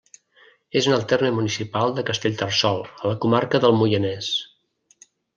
És 0.79 0.85
en 0.87 0.93
el 0.95 1.03
terme 1.11 1.29
municipal 1.39 1.93
de 1.99 2.05
Castellterçol, 2.07 2.81
a 3.03 3.11
la 3.11 3.19
comarca 3.27 3.61
del 3.67 3.77
Moianès. 3.83 4.31